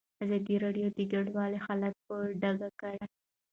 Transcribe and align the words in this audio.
ازادي 0.23 0.55
راډیو 0.63 0.87
د 0.97 0.99
کډوال 1.11 1.53
حالت 1.65 1.95
په 2.07 2.15
ډاګه 2.41 2.69
کړی. 2.79 2.99